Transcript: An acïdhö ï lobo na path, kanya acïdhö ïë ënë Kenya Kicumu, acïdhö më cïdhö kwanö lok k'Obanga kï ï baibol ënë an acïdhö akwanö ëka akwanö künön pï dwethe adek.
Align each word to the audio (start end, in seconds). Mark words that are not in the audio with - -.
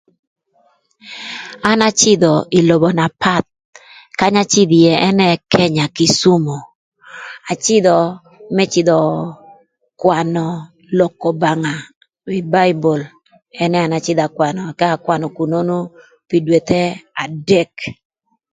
An 1.69 1.79
acïdhö 1.89 2.31
ï 2.57 2.59
lobo 2.69 2.89
na 2.99 3.05
path, 3.21 3.47
kanya 4.19 4.41
acïdhö 4.45 4.75
ïë 4.81 4.95
ënë 5.07 5.27
Kenya 5.53 5.85
Kicumu, 5.95 6.57
acïdhö 7.51 7.97
më 8.55 8.63
cïdhö 8.71 8.97
kwanö 10.01 10.45
lok 10.97 11.13
k'Obanga 11.21 11.75
kï 12.25 12.37
ï 12.41 12.47
baibol 12.53 13.01
ënë 13.63 13.77
an 13.85 13.95
acïdhö 13.99 14.21
akwanö 14.27 14.61
ëka 14.71 14.87
akwanö 14.97 15.25
künön 15.37 15.69
pï 16.27 16.37
dwethe 16.45 16.81
adek. 17.23 17.73